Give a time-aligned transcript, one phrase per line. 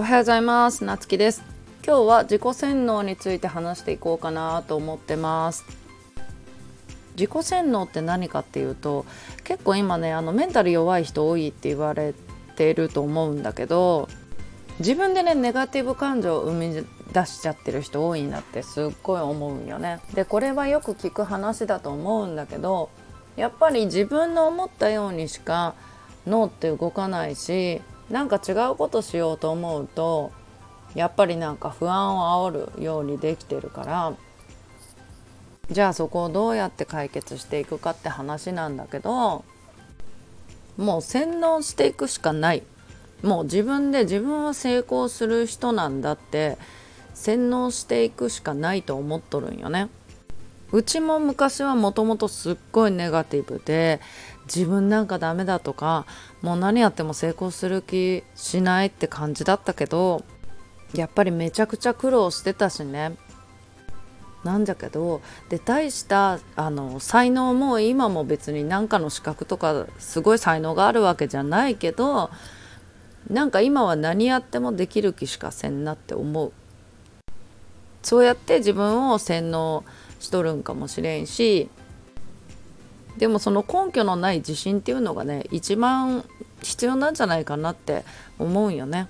[0.00, 0.82] おはようございます。
[0.82, 1.42] なつきです。
[1.86, 5.66] 今日は自己洗脳について話していこうかなと思ってます。
[7.18, 9.04] 自己洗脳って何かっていうと
[9.44, 12.14] 結構今ねあのメンタル弱い人多いって言われ
[12.56, 14.08] てると思うんだけど
[14.78, 20.00] 自分でねネガティブ感情を生み出しちゃってる人多いなってすっごい思うんよね。
[20.14, 22.88] でこれはよく聞く話だと思うんだけど
[23.36, 25.74] やっぱり自分の思ったようにしか
[26.26, 30.32] 脳って動かないしなんか違うことしようと思うと
[30.94, 34.12] やっぱりなんか不安を煽るようにできてるから
[35.70, 39.44] じゃあそこをどうやって解決していくかって話なんだけど
[40.76, 42.62] もう洗脳していくしかない
[43.22, 46.58] もう自分で自分は成功する人なんだって
[47.14, 49.88] 洗脳していくしかないと思っとるんよね。
[50.72, 54.00] うちも昔はもともとすっごいネガティブで
[54.54, 56.06] 自分なんかダメだとか
[56.42, 60.24] もう何やっても成功する気しないって感じだったけど
[60.94, 63.16] やっぱりめちゃくちゃ苦労してたしね。
[64.42, 65.20] なんだけど
[65.50, 72.30] で大したあの才能も今も別に何かの資格とかすごい才能があるわけじゃないけど
[73.28, 76.52] なんか今は何やってもできる気しかせんなって思う。
[78.02, 79.84] そうやって自分を洗脳
[80.20, 81.68] しとるんかもしれんし
[83.18, 86.24] でもその根拠のない自信っていうのがね一番
[86.62, 88.04] 必要なんじゃないかなって
[88.38, 89.08] 思うよね。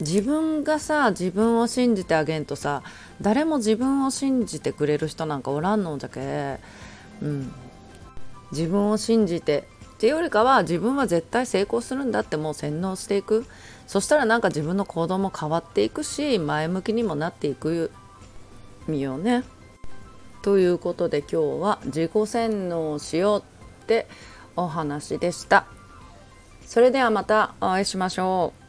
[0.00, 2.82] 自分がさ自分を信じてあげんとさ
[3.20, 6.58] 誰も自分を信じてくれる人なんかおらんのんじゃけ、
[7.22, 7.52] うん、
[8.50, 13.46] 自分を信じてっていうよりかは自分は絶対成功するんだってもう洗脳していく
[13.86, 17.92] そしたらなんか自分の行動も変わっていくし前向きにもなっていく
[18.88, 19.44] みようね。
[20.42, 23.42] ということで今日は自己洗脳しよう
[23.82, 24.06] って
[24.56, 25.66] お話でした。
[26.66, 28.61] それではまたお会いしましょう。